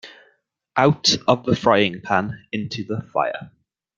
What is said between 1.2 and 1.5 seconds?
of